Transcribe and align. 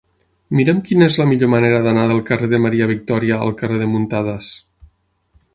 Mira'm 0.59 0.79
quina 0.87 1.09
és 1.11 1.17
la 1.21 1.27
millor 1.31 1.51
manera 1.55 1.83
d'anar 1.87 2.07
del 2.11 2.23
carrer 2.31 2.51
de 2.55 2.63
Maria 2.65 2.89
Victòria 2.95 3.41
al 3.49 3.55
carrer 3.63 3.81
de 3.85 3.93
Muntadas. 3.95 4.53